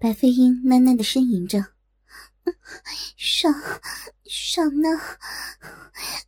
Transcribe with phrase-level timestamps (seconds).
[0.00, 1.62] 白飞鹰喃喃的呻吟着
[3.18, 3.54] ：“爽，
[4.24, 4.88] 爽呢！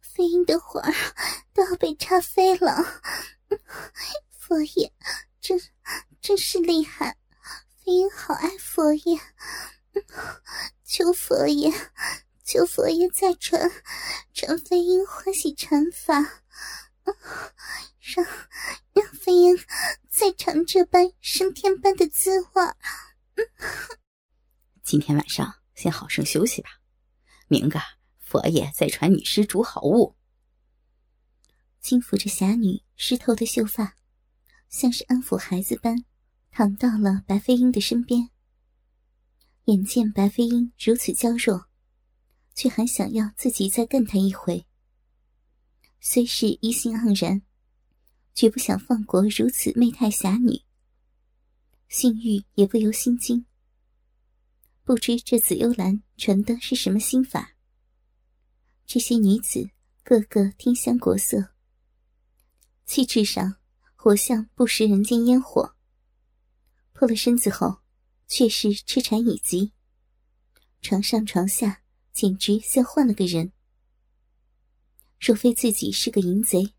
[0.02, 0.92] 飞鹰的魂儿
[1.54, 3.00] 都要被插飞了。
[4.28, 4.92] 佛爷，
[5.40, 5.58] 真
[6.20, 7.16] 真是厉害！
[7.82, 9.18] 飞鹰好爱佛爷，
[10.84, 11.72] 求佛爷，
[12.44, 13.70] 求佛爷再传
[14.34, 16.14] 传飞鹰欢喜禅法，
[18.14, 18.26] 让
[18.92, 19.56] 让飞鹰
[20.10, 22.62] 再尝这般升天般的滋味。”
[24.82, 26.70] 今天晚上先好生休息吧，
[27.48, 27.80] 明个
[28.18, 30.16] 佛爷再传女施主好物。
[31.80, 33.96] 轻抚着侠女湿透的秀发，
[34.68, 36.04] 像是安抚孩子般
[36.50, 38.30] 躺到了白飞鹰的身边。
[39.66, 41.68] 眼见白飞鹰如此娇弱，
[42.54, 44.66] 却还想要自己再干他一回，
[46.00, 47.42] 虽是一心盎然，
[48.34, 50.62] 绝不想放过如此媚态侠女。
[51.92, 53.44] 性欲也不由心惊。
[54.82, 57.54] 不知这紫幽兰传的是什么心法？
[58.86, 59.68] 这些女子
[60.02, 61.52] 个个天香国色，
[62.86, 63.56] 气质上
[63.94, 65.76] 活像不食人间烟火。
[66.94, 67.82] 破了身子后，
[68.26, 69.74] 却是痴缠已极，
[70.80, 73.52] 床上床下简直像换了个人。
[75.20, 76.72] 若非自己是个淫贼，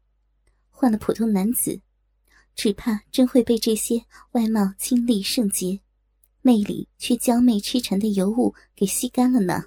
[0.72, 1.84] 换了普通男子。
[2.56, 5.82] 只怕真会被这些外貌清丽圣洁、
[6.42, 9.66] 内里却娇媚痴缠的尤物给吸干了呢。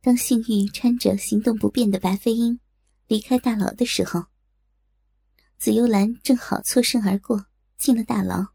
[0.00, 2.60] 当性欲搀着行动不便的白飞鹰
[3.08, 4.26] 离开大牢的时候，
[5.58, 7.46] 紫幽兰正好错身而过，
[7.76, 8.46] 进了大牢。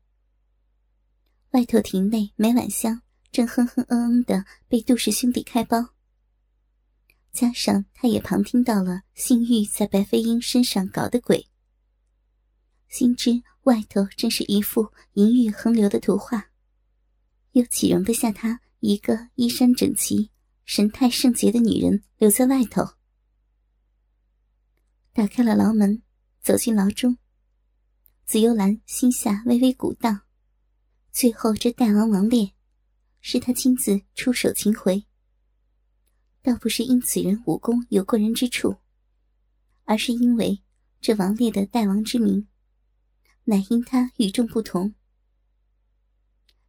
[1.52, 5.90] 外头亭内，梅婉香正哼哼嗯嗯的被杜氏兄弟开包，
[7.32, 11.48] 加上他也旁听到了性欲在白飞鹰身上搞的鬼。
[12.90, 16.50] 心知外头真是一幅淫欲横流的图画，
[17.52, 20.32] 又岂容得下她一个衣衫整齐、
[20.66, 22.84] 神态圣洁的女人留在外头？
[25.14, 26.02] 打开了牢门，
[26.42, 27.18] 走进牢中。
[28.26, 30.22] 紫幽兰心下微微鼓荡，
[31.12, 32.54] 最后这大王王烈，
[33.20, 35.06] 是他亲自出手擒回。
[36.42, 38.78] 倒不是因此人武功有过人之处，
[39.84, 40.62] 而是因为
[41.00, 42.48] 这王烈的大王之名。
[43.46, 44.96] 乃因他与众不同，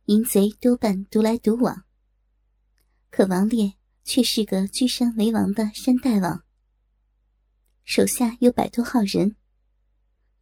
[0.06, 1.84] 淫贼多半独来独往，
[3.10, 6.44] 可王烈却是个居山为王的山大王，
[7.84, 9.36] 手下有百多号人，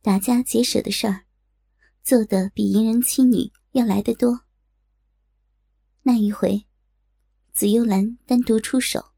[0.00, 1.26] 打家劫舍的事儿，
[2.02, 4.46] 做的比淫人妻女要来得多。
[6.04, 6.64] 那一回，
[7.52, 9.12] 紫幽兰单独出手，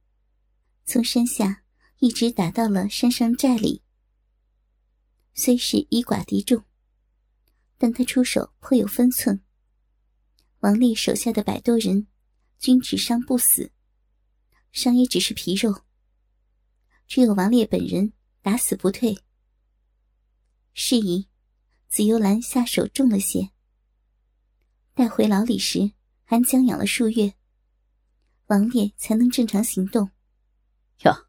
[0.84, 1.62] 从山下
[2.00, 3.84] 一直打到了山上寨里，
[5.32, 6.64] 虽是以寡敌众。
[7.78, 9.42] 但他出手颇有分寸。
[10.60, 12.06] 王烈手下的百多人，
[12.58, 13.70] 均只伤不死，
[14.72, 15.82] 伤也只是皮肉。
[17.06, 19.18] 只有王烈本人打死不退。
[20.72, 21.28] 是以，
[21.88, 23.50] 紫幽兰下手重了些。
[24.94, 25.92] 带回牢里时，
[26.24, 27.34] 还将养了数月，
[28.46, 30.10] 王烈才能正常行动。
[31.04, 31.26] 哟，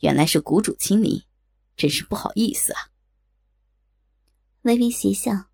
[0.00, 1.22] 原来是谷主亲临，
[1.76, 2.88] 真是不好意思啊。
[4.62, 5.47] 微微邪笑。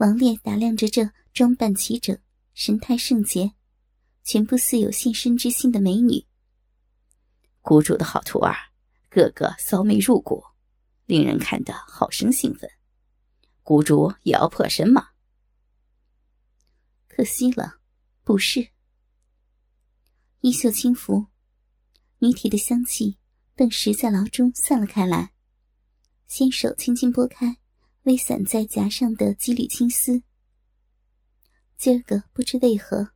[0.00, 2.18] 王烈打量着这装扮齐整、
[2.54, 3.52] 神态圣洁、
[4.24, 6.24] 全部似有献身之心的美女。
[7.60, 8.56] 谷主的好徒儿，
[9.10, 10.42] 个个骚媚入骨，
[11.04, 12.70] 令人看得好生兴奋。
[13.62, 15.10] 谷主也要破身吗？
[17.06, 17.80] 可惜了，
[18.24, 18.70] 不是。
[20.40, 21.26] 衣袖轻拂，
[22.20, 23.18] 女体的香气
[23.54, 25.34] 顿时在牢中散了开来，
[26.26, 27.59] 纤手轻轻拨开。
[28.04, 30.22] 微散在颊上的几缕青丝，
[31.76, 33.10] 今儿个不知为何，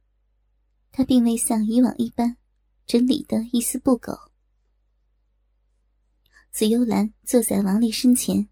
[0.92, 2.36] 他并未像以往一般
[2.86, 4.12] 整理的一丝不苟。
[6.52, 8.48] 紫幽兰坐在王丽身前，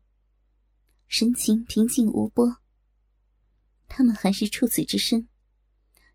[1.07, 2.57] 神情平静无波。
[3.87, 5.29] 他们还是处子之身，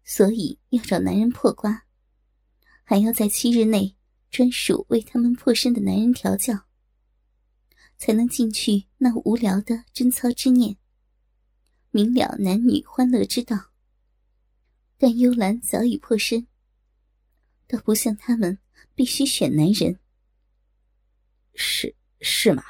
[0.03, 1.85] 所以要找男人破瓜，
[2.83, 3.95] 还要在七日内
[4.31, 6.66] 专属为他们破身的男人调教。
[7.97, 10.77] 才能进去那无聊的贞操之念，
[11.91, 13.71] 明了男女欢乐之道。
[14.97, 16.47] 但幽兰早已破身，
[17.67, 18.57] 倒不像他们
[18.95, 19.99] 必须选男人。
[21.53, 22.63] 是是吗？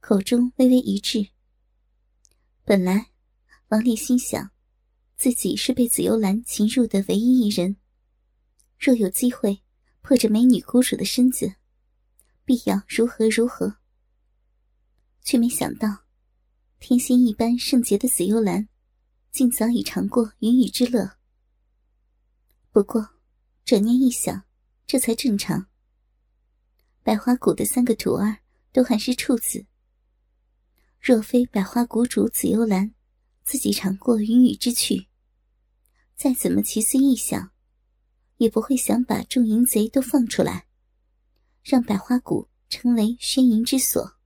[0.00, 1.28] 口中微微一滞。
[2.64, 3.10] 本来
[3.68, 4.50] 王丽心想，
[5.16, 7.76] 自己是被紫幽兰擒入的唯一一人，
[8.78, 9.62] 若有机会
[10.02, 11.54] 破着美女孤主的身子。
[12.44, 13.76] 必要如何如何？
[15.22, 16.04] 却没想到，
[16.78, 18.68] 天仙一般圣洁的紫幽兰，
[19.30, 21.16] 竟早已尝过云雨之乐。
[22.70, 23.08] 不过，
[23.64, 24.44] 转念一想，
[24.86, 25.68] 这才正常。
[27.02, 28.38] 百花谷的三个徒儿
[28.72, 29.64] 都还是处子，
[31.00, 32.94] 若非百花谷主紫幽兰
[33.42, 35.08] 自己尝过云雨之趣，
[36.16, 37.50] 再怎么奇思异想，
[38.36, 40.66] 也不会想把众淫贼都放出来，
[41.64, 44.18] 让百花谷成为宣淫之所。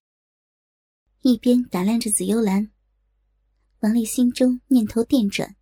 [1.23, 2.73] 一边打量着紫幽兰，
[3.79, 5.55] 王丽心中念头电转，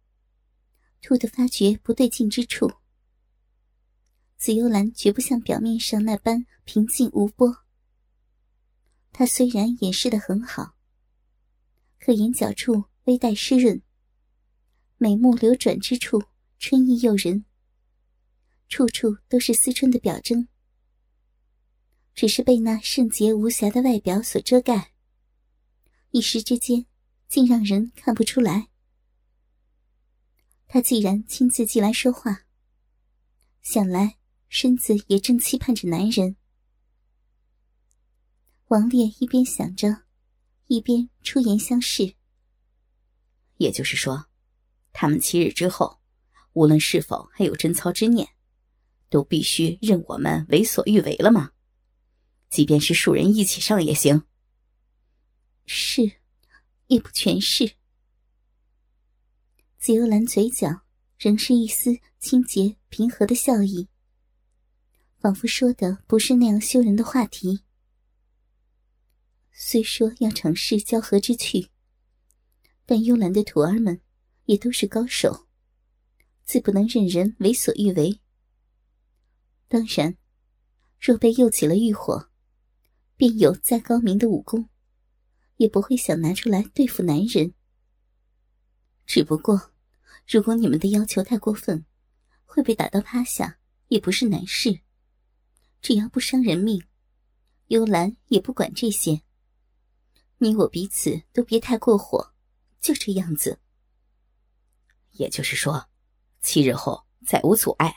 [1.02, 2.73] 突的发觉不对劲之处。
[4.38, 7.64] 紫幽兰绝不像表面上那般平静无波。
[9.12, 10.76] 她虽然掩饰的很好，
[12.00, 13.82] 可眼角处微带湿润，
[14.96, 16.23] 美目流转之处
[16.58, 17.44] 春意诱人，
[18.67, 20.49] 处处都是思春的表征。
[22.16, 24.92] 只是被那圣洁无瑕的外表所遮盖。
[26.12, 26.86] 一时之间，
[27.28, 28.68] 竟让人看不出来。
[30.66, 32.46] 他既然亲自进来说话，
[33.60, 34.16] 想来
[34.48, 36.36] 身子也正期盼着男人。
[38.68, 40.04] 王烈一边想着，
[40.68, 42.14] 一边出言相视。
[43.58, 44.26] 也就是说，
[44.94, 46.00] 他们七日之后，
[46.54, 48.26] 无论是否还有贞操之念，
[49.10, 51.52] 都必须任我们为所欲为了吗？
[52.48, 54.22] 即便是数人一起上也行。
[55.66, 56.20] 是，
[56.87, 57.72] 也不全是。
[59.78, 60.82] 紫幽兰嘴角
[61.19, 63.88] 仍是一丝清洁平和的笑意，
[65.19, 67.62] 仿佛说的不是那样羞人的话题。
[69.52, 71.70] 虽说要尝试交合之趣，
[72.84, 74.00] 但幽兰的徒儿们
[74.44, 75.46] 也都是高手，
[76.44, 78.20] 自不能任人为所欲为。
[79.69, 80.16] 当然，
[81.00, 82.28] 若被诱起了欲火，
[83.16, 84.68] 便有再高明的武功。
[85.56, 87.54] 也不会想拿出来对付男人。
[89.06, 89.72] 只不过，
[90.28, 91.86] 如果你们的要求太过分，
[92.44, 93.58] 会被打到趴下，
[93.88, 94.80] 也不是难事。
[95.80, 96.84] 只要不伤人命，
[97.68, 99.22] 幽兰也不管这些。
[100.38, 102.34] 你我彼此都别太过火，
[102.80, 103.58] 就这样子。
[105.12, 105.88] 也就是说，
[106.42, 107.94] 七日后再无阻碍，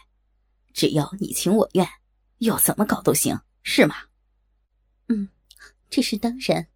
[0.74, 1.86] 只要你情我愿，
[2.38, 4.09] 要怎么搞都行，是吗？
[5.10, 5.30] 嗯，
[5.90, 6.68] 这是当然。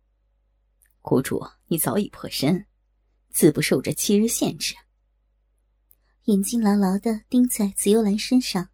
[1.01, 2.65] 谷主，你早已破身，
[3.29, 4.75] 自不受这七日限制。
[6.25, 8.69] 眼睛牢牢的盯在紫幽兰身上，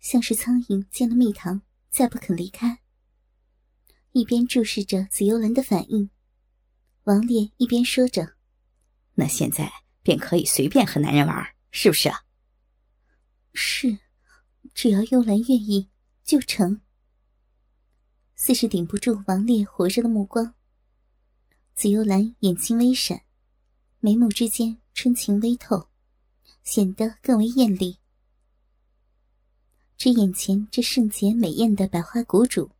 [0.00, 2.80] 像是苍蝇见了蜜糖，再不肯离开。
[4.12, 6.10] 一边注视着紫幽兰的反应，
[7.04, 8.36] 王烈一边说着
[9.14, 9.72] ：“那现在
[10.02, 12.10] 便可以随便和男人玩，是不是
[13.54, 13.98] ？”“是，
[14.74, 15.90] 只要幽兰愿意，
[16.24, 16.80] 就成。”
[18.40, 20.54] 似是顶不住王烈火热的目光。
[21.74, 23.22] 紫幽兰眼睛微闪，
[23.98, 25.88] 眉目之间春情微透，
[26.62, 27.98] 显得更为艳丽。
[29.96, 32.70] 这眼前这圣洁美艳的百花谷主，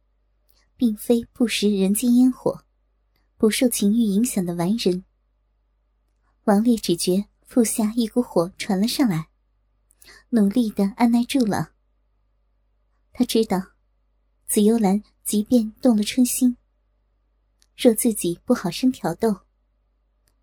[0.76, 2.64] 并非不食人间烟火、
[3.36, 5.04] 不受情欲影响的完人。
[6.44, 9.28] 王烈只觉腹下一股火传了上来，
[10.28, 11.72] 努力的按耐住了。
[13.12, 13.72] 他知道，
[14.46, 16.56] 紫幽兰即便动了春心。
[17.76, 19.42] 若自己不好生挑逗，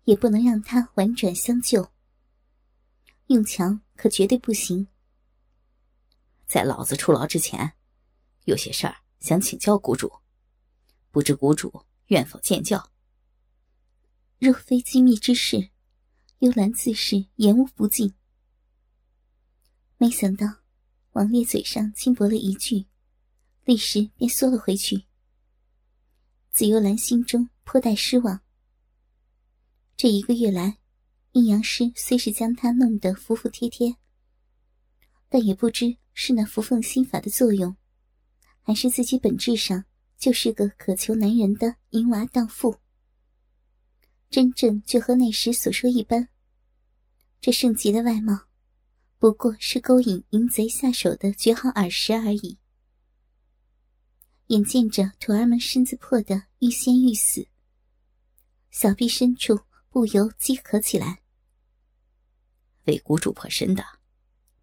[0.04, 1.90] 也不能让他婉转相救。
[3.26, 4.86] 用强可绝对不行。
[6.46, 7.72] 在老子出牢之前，
[8.44, 10.20] 有些事儿想请教谷主，
[11.10, 12.92] 不知谷主愿否见教？
[14.38, 15.70] 若非机密之事，
[16.38, 18.14] 幽兰自是言无不尽。
[19.98, 20.46] 没想到
[21.14, 22.86] 王烈嘴上轻薄了一句，
[23.66, 25.06] 立时便缩了回去。
[26.52, 28.40] 紫幽兰心中颇带失望。
[29.96, 30.78] 这一个月来，
[31.32, 33.96] 阴阳师虽是将她弄得服服帖帖，
[35.28, 37.76] 但也不知是那扶凤心法的作用，
[38.62, 39.84] 还是自己本质上
[40.16, 42.76] 就是个渴求男人的淫娃荡妇。
[44.30, 46.28] 真正就和那时所说一般，
[47.40, 48.46] 这圣洁的外貌，
[49.18, 52.58] 不过是勾引淫贼下手的绝好饵食而已。
[54.48, 57.48] 眼见着徒儿们身子破得欲仙欲死，
[58.70, 59.60] 小臂深处
[59.90, 61.20] 不由饥渴起来。
[62.84, 63.84] 为谷主破身的，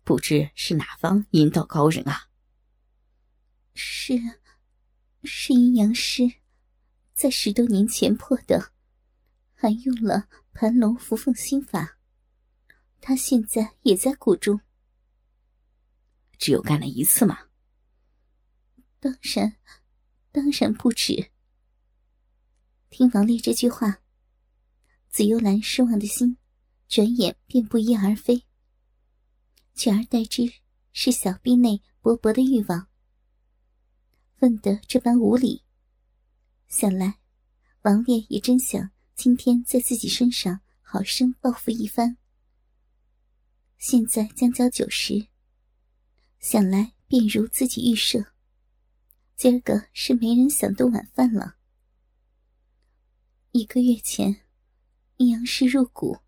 [0.05, 2.29] 不知是哪方阴道高人啊？
[3.73, 4.13] 是，
[5.23, 6.31] 是阴阳师，
[7.13, 8.71] 在十多年前破的，
[9.53, 11.97] 还用了盘龙伏凤心法。
[13.01, 14.61] 他现在也在谷中。
[16.37, 17.37] 只有干了一次吗？
[19.03, 19.57] 当然，
[20.31, 21.29] 当然不止。
[22.89, 23.99] 听王烈这句话，
[25.09, 26.37] 紫幽兰失望的心
[26.87, 28.45] 转眼便不翼而飞，
[29.75, 30.49] 取而代之
[30.93, 32.87] 是小臂内勃勃的欲望。
[34.39, 35.65] 问得这般无礼，
[36.69, 37.19] 想来
[37.81, 42.15] 王烈也真想今天在自己身上好生报复一番。
[43.77, 45.27] 现在将交九十，
[46.39, 48.32] 想来便如自己预设，
[49.35, 51.55] 今儿个是没人想动晚饭了。
[53.51, 54.41] 一个月前，
[55.17, 56.19] 阴阳师入股，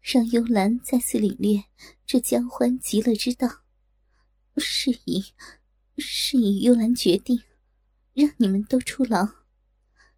[0.00, 1.64] 让幽兰再次领略
[2.04, 3.62] 这交欢极乐之道。
[4.56, 5.32] 是以，
[5.96, 7.42] 是以幽兰决定，
[8.12, 9.26] 让你们都出牢，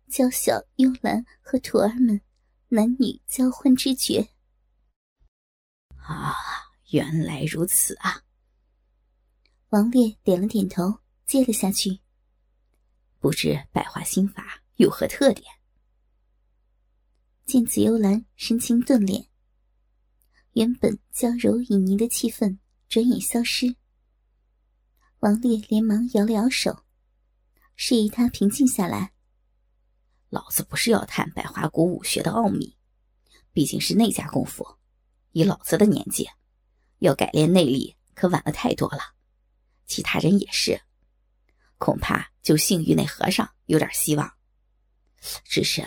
[0.08, 2.20] 教小幽兰和徒儿们
[2.68, 4.30] 男女交欢之绝。
[5.96, 6.34] 啊，
[6.90, 8.24] 原来如此啊！
[9.68, 12.01] 王烈点了点头，接了下去。
[13.22, 15.46] 不知百花心法有何特点？
[17.46, 19.28] 见紫幽兰神情顿敛，
[20.54, 23.76] 原本娇柔旖旎的气氛转眼消失。
[25.20, 26.82] 王烈连忙摇了摇手，
[27.76, 29.12] 示意他平静下来。
[30.28, 32.76] 老子不是要探百花谷武学的奥秘，
[33.52, 34.66] 毕竟是内家功夫，
[35.30, 36.28] 以老子的年纪，
[36.98, 39.14] 要改练内力可晚了太多了。
[39.86, 40.82] 其他人也是，
[41.82, 44.32] 恐怕就幸运那和尚有点希望。
[45.42, 45.84] 只是。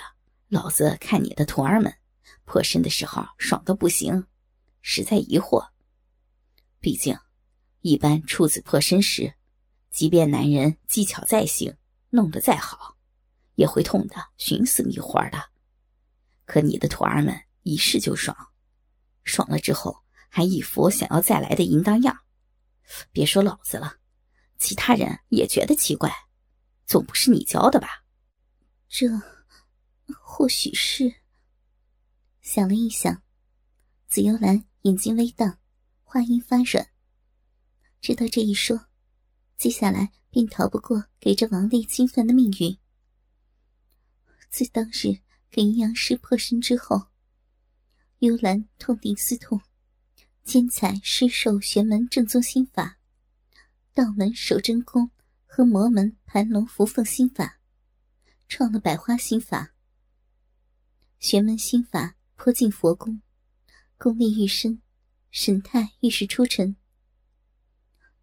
[0.48, 1.92] 老子看你的徒儿们
[2.46, 4.28] 破身的时候爽的不行，
[4.82, 5.70] 实在疑惑。
[6.80, 7.18] 毕竟，
[7.82, 9.34] 一般处子破身时，
[9.90, 11.76] 即便男人技巧再行，
[12.12, 12.96] 弄得再好，
[13.56, 15.50] 也会痛得寻死觅活的。
[16.46, 18.38] 可你的徒儿们一试就爽，
[19.24, 22.20] 爽了之后还一副想要再来的淫荡样。
[23.12, 23.96] 别说老子了，
[24.58, 26.12] 其他人也觉得奇怪，
[26.86, 28.04] 总不是你教的吧？
[28.88, 29.08] 这。
[30.22, 31.16] 或许是。
[32.42, 33.24] 想了一想，
[34.08, 35.58] 紫幽兰眼睛微荡，
[36.04, 36.88] 话音发软。
[38.02, 38.88] 知道这一说，
[39.58, 42.78] 接下来便逃不过给这王烈侵犯的命运。
[44.52, 45.20] 自当日
[45.50, 47.08] 给阴阳师破身之后，
[48.20, 49.60] 幽兰痛定思痛，
[50.44, 53.00] 兼采师授玄门正宗心法、
[53.96, 55.10] 道门守真功
[55.46, 57.62] 和魔门盘龙伏凤心法，
[58.50, 59.74] 创了百花心法。
[61.18, 63.22] 玄门心法颇近佛功，
[63.98, 64.82] 功力愈深，
[65.32, 66.76] 神态愈是出尘。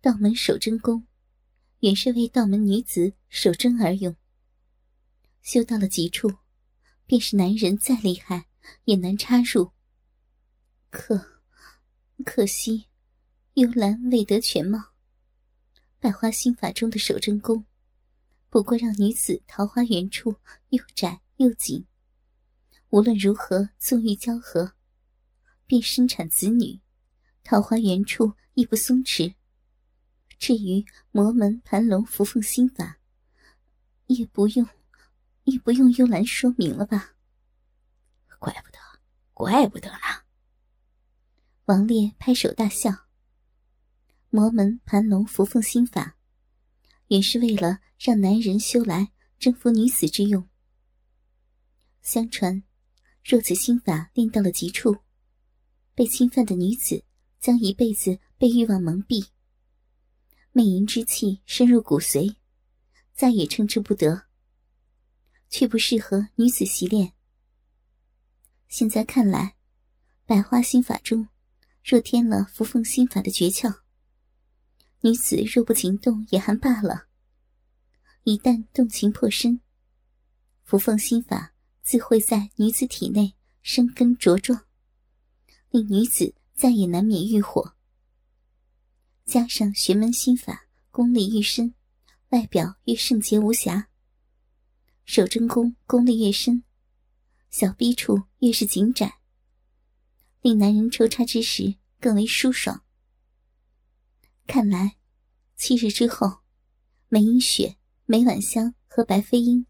[0.03, 1.07] 道门守真功，
[1.81, 4.15] 原是为道门女子守贞而用。
[5.41, 6.35] 修到了极处，
[7.07, 8.47] 便是男人再厉害
[8.85, 9.73] 也难插入。
[10.91, 11.41] 可，
[12.27, 12.89] 可惜，
[13.55, 14.92] 幽兰未得全貌。
[16.03, 17.65] 百花心法中的守贞功，
[18.51, 20.35] 不过让女子桃花源处
[20.71, 21.87] 又窄又紧。
[22.89, 24.73] 无论如何纵欲交合，
[25.65, 26.81] 便生产子女，
[27.45, 29.37] 桃花源处亦不松弛。
[30.41, 32.99] 至于魔门盘龙伏凤心法，
[34.09, 34.69] 也不用，
[35.45, 37.15] 也不用幽兰说明了吧？
[38.41, 38.79] 怪不得，
[39.33, 40.25] 怪不得呢！
[41.67, 43.02] 王烈拍手大笑。
[44.35, 46.17] 魔门盘龙伏凤心法，
[47.09, 50.49] 原是为了让男人修来征服女子之用。
[52.01, 52.63] 相传。
[53.23, 54.97] 若此心法练到了极处，
[55.95, 57.05] 被侵犯的女子
[57.41, 59.29] 将一辈子被欲望蒙蔽，
[60.53, 62.35] 魅淫之气深入骨髓，
[63.13, 64.29] 再也称之不得，
[65.51, 67.13] 却不适合女子习练。
[68.67, 69.57] 现在看来，
[70.25, 71.29] 百花心法中
[71.85, 73.82] 若添了扶凤心法的诀窍，
[75.03, 77.07] 女子若不情动也还罢了，
[78.25, 79.61] 一旦动情破身，
[80.65, 81.51] 扶凤心法。
[81.85, 84.67] 自会在女子体内生根茁壮，
[85.71, 87.75] 令女子再也难免欲火。
[89.25, 91.75] 加上玄门心法功力愈深，
[92.29, 93.89] 外表越圣洁无瑕。
[95.05, 96.63] 守贞功功力越深，
[97.51, 99.19] 小逼处越是紧窄，
[100.41, 102.85] 令男人抽插之时更为舒爽。
[104.47, 104.97] 看来，
[105.57, 106.41] 七日之后，
[107.09, 109.67] 梅英雪、梅婉香和白飞鹰，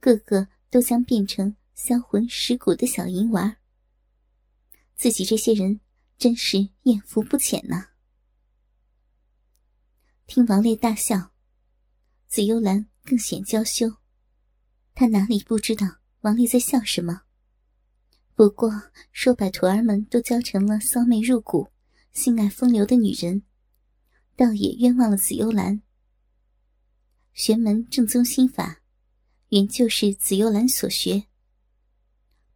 [0.00, 0.48] 个个。
[0.74, 3.58] 都将变成销魂蚀骨的小淫娃
[4.96, 5.78] 自己这些人
[6.18, 7.90] 真是艳福不浅呐！
[10.26, 11.30] 听王烈大笑，
[12.26, 13.88] 紫幽兰更显娇羞。
[14.96, 17.22] 她哪里不知道王烈在笑什么？
[18.34, 21.68] 不过说把徒儿们都教成了骚媚入骨、
[22.12, 23.44] 性爱风流的女人，
[24.36, 25.82] 倒也冤枉了紫幽兰。
[27.32, 28.80] 玄门正宗心法。
[29.50, 31.26] 原就是紫幽兰所学，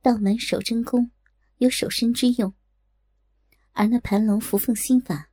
[0.02, 1.12] 道门守真功，
[1.58, 2.52] 有守身之用，
[3.70, 5.30] 而那盘龙伏凤心法，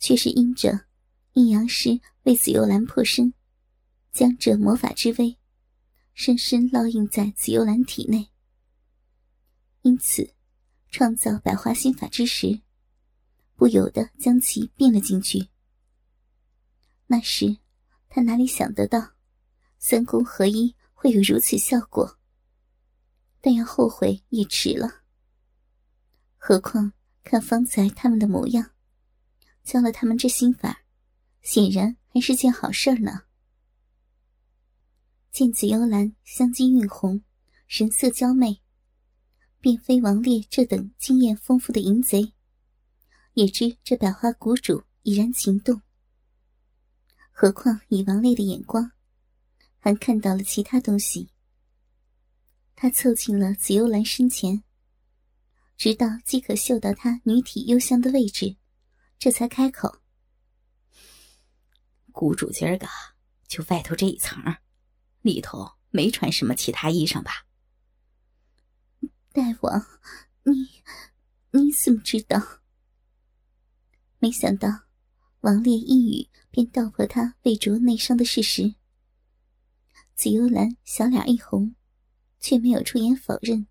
[0.00, 0.86] 却是因着
[1.34, 3.32] 阴阳师为紫幽兰破身，
[4.10, 5.38] 将这魔法之威
[6.14, 8.30] 深深烙印在紫幽兰体内。
[9.82, 10.34] 因此，
[10.90, 12.60] 创造百花心法之时，
[13.54, 15.46] 不由得将其变了进去。
[17.10, 17.56] 那时，
[18.10, 19.14] 他哪里想得到，
[19.78, 22.18] 三功合一会有如此效果？
[23.40, 25.02] 但要后悔也迟了。
[26.36, 26.92] 何况
[27.24, 28.72] 看方才他们的模样，
[29.64, 30.82] 教了他们这心法，
[31.40, 33.22] 显然还是件好事呢。
[35.32, 37.22] 见紫幽兰香肌晕红，
[37.66, 38.60] 神色娇媚，
[39.60, 42.34] 便非王烈这等经验丰富的淫贼，
[43.32, 45.80] 也知这百花谷主已然情动。
[47.40, 48.90] 何况以王烈的眼光，
[49.78, 51.30] 还看到了其他东西。
[52.74, 54.64] 他凑近了紫幽兰身前，
[55.76, 58.56] 直到即可嗅到她女体幽香的位置，
[59.20, 60.00] 这才开口
[62.10, 62.88] ：“谷主今儿个
[63.46, 64.42] 就外头这一层，
[65.22, 67.46] 里头没穿什么其他衣裳吧？”
[69.30, 69.86] 大王，
[70.42, 70.82] 你
[71.52, 72.58] 你怎么知道？
[74.18, 74.86] 没想到
[75.42, 78.74] 王烈一语便道破他被灼内伤的事实。
[80.14, 81.74] 紫幽兰小脸一红。
[82.40, 83.66] 却没有出言否认，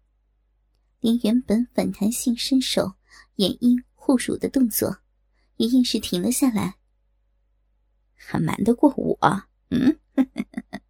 [1.00, 2.96] 连原本反弹性伸手
[3.36, 4.98] 掩阴护乳的动作，
[5.56, 6.76] 也硬是停了下来。
[8.14, 9.18] 还瞒得过我？
[9.70, 9.98] 嗯？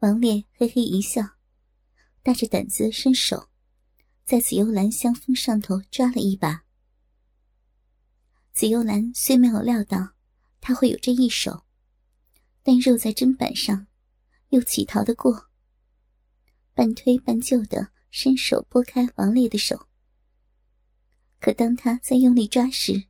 [0.00, 1.22] 王烈嘿嘿一笑，
[2.24, 3.48] 大着胆子伸手，
[4.24, 6.64] 在紫幽兰香风上头抓了一把。
[8.52, 10.13] 紫幽兰虽没有料到
[10.66, 11.66] 他会有这一手，
[12.62, 13.86] 但肉在砧板上，
[14.48, 15.50] 又岂逃得过？
[16.72, 19.88] 半推半就的伸手拨开王烈的手，
[21.38, 23.08] 可当他在用力抓时，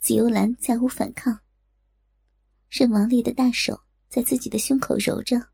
[0.00, 1.40] 紫幽兰再无反抗，
[2.70, 5.50] 任王烈的大手在自己的胸口揉着。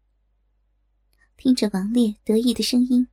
[1.36, 3.08] 听着王烈得意的声音：“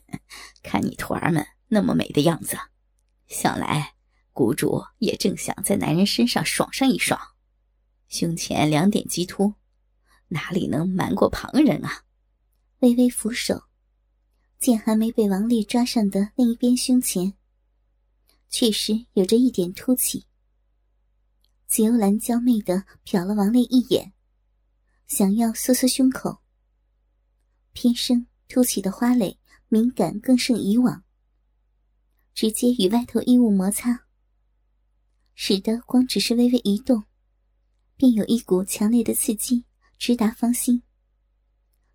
[0.64, 2.56] 看你徒儿们那么美的样子，
[3.26, 3.96] 想来
[4.32, 7.18] 谷主也正想在男人身上爽上一爽，
[8.08, 9.54] 胸前两点激突，
[10.28, 12.04] 哪里能瞒过旁人啊？”
[12.80, 13.64] 微微扶手，
[14.58, 17.34] 见还没被王烈抓上的另一边胸前，
[18.48, 20.26] 确实有着一点凸起。
[21.66, 24.12] 紫幽兰娇媚的瞟了王烈一眼，
[25.06, 26.38] 想要缩缩胸口，
[27.72, 29.38] 偏生凸起的花蕾
[29.68, 31.04] 敏感更胜以往，
[32.34, 34.06] 直接与外头衣物摩擦，
[35.42, 37.02] 使得光只是微微一动，
[37.96, 39.64] 便有一股强烈的刺激
[39.96, 40.82] 直达芳心。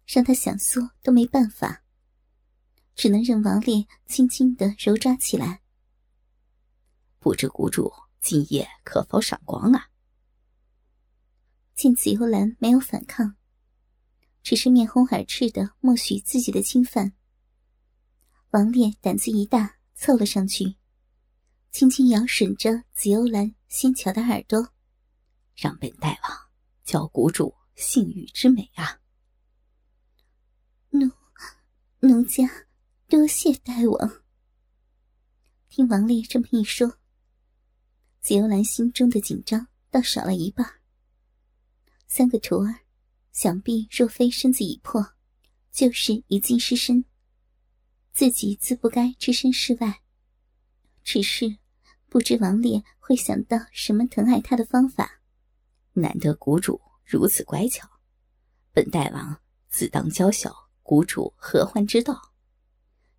[0.08, 1.84] 让他想缩都没办法，
[2.96, 5.62] 只能任王烈轻轻的揉抓起来。
[7.20, 9.92] 不知谷主今夜可否赏光啊？
[11.76, 13.36] 见紫幽兰没有反抗，
[14.42, 17.14] 只是面红耳赤的默许自己的侵犯。
[18.50, 20.78] 王烈胆子一大，凑了上去，
[21.76, 24.72] 轻轻摇吮着紫幽兰纤巧的耳朵，
[25.58, 26.50] 让本大王
[26.86, 29.02] 教谷主性欲之美啊！
[30.92, 31.12] 奴
[32.00, 32.50] 奴家
[33.10, 34.24] 多谢大王。
[35.68, 36.98] 听王烈这么一说，
[38.22, 40.80] 紫幽兰心中的紧张倒少了一半。
[42.08, 42.86] 三个徒儿，
[43.34, 45.06] 想必若非身子已破，
[45.74, 47.04] 就是已尽失身。
[48.14, 50.04] 自己自不该置身事外。
[51.04, 51.58] 只是
[52.16, 55.20] 不知王烈会想到什么疼爱他的方法。
[55.92, 57.86] 难得谷主如此乖巧，
[58.72, 60.56] 本大王自当娇小。
[60.82, 62.34] 谷主何欢之道？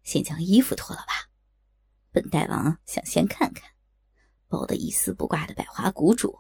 [0.02, 1.28] 先将衣服脱了吧。
[2.10, 3.70] 本大王想先看看，
[4.48, 6.38] 包得一丝不挂的百花谷主，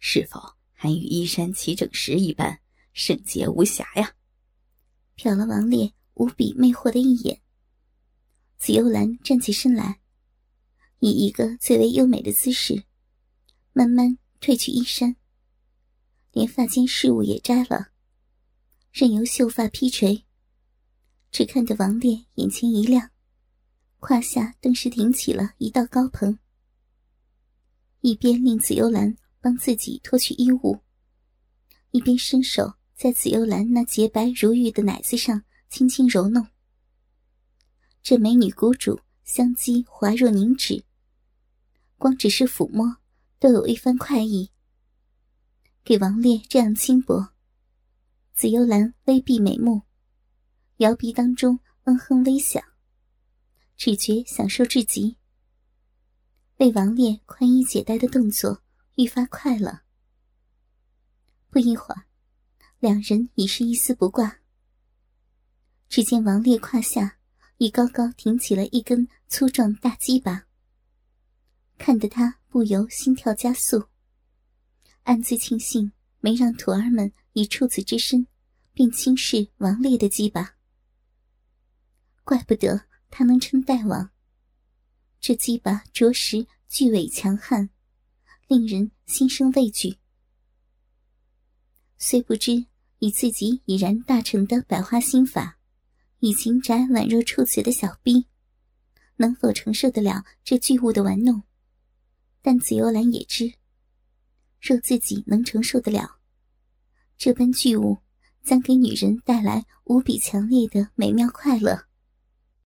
[0.00, 0.40] 是否
[0.72, 2.58] 还与衣衫齐整时一般
[2.92, 4.12] 圣洁无瑕呀？
[5.16, 7.40] 瞟了王烈无比魅惑的一眼，
[8.58, 10.00] 紫幽兰站起身来，
[11.04, 12.84] 以一个最为优美的姿势，
[13.72, 15.16] 慢慢褪去衣衫，
[16.30, 17.88] 连发间饰物也摘了，
[18.92, 20.24] 任由秀发披垂。
[21.32, 23.10] 只看得王烈眼前一亮，
[23.98, 26.38] 胯下顿时挺起了一道高棚。
[28.02, 30.78] 一边令紫幽兰帮自己脱去衣物，
[31.90, 36.46] 一边伸手在紫幽兰那洁白如玉的奶子上轻轻揉弄。
[38.04, 40.84] 这美女谷主香肌滑若凝脂，
[42.02, 42.96] 光只是抚摸
[43.38, 44.50] 都有一番快意。
[45.84, 47.28] 给王烈这样轻薄，
[48.34, 49.82] 紫幽兰微闭美目。
[50.78, 52.60] 摇鼻当中，嗯哼微响，
[53.76, 55.16] 只觉享受至极。
[56.56, 58.64] 为王烈宽衣解带的动作
[58.96, 59.82] 愈发快了。
[61.50, 62.06] 不一会儿，
[62.80, 64.40] 两人已是一丝不挂。
[65.88, 67.18] 只见王烈胯下
[67.58, 70.48] 已高高挺起了一根粗壮大鸡巴，
[71.84, 73.88] 看得他不由心跳加速，
[75.02, 75.90] 暗自庆幸
[76.20, 78.24] 没让徒儿们以处子之身
[78.72, 80.54] 便轻视王烈的鸡巴。
[82.22, 84.12] 怪不得他能称大王。
[85.18, 87.68] 这鸡巴着实巨伟强悍，
[88.46, 89.98] 令人心生畏惧。
[91.98, 92.64] 虽不知
[93.00, 95.58] 以自己已然大成的百花心法，
[96.20, 98.28] 以情宅宛若处子的小臂，
[99.16, 101.42] 能否承受得了这巨物的玩弄？
[102.42, 103.54] 但紫幽兰也知，
[104.60, 106.16] 若自己能承受得了，
[107.16, 107.98] 这般巨物
[108.42, 111.86] 将给女人带来无比强烈的美妙快乐。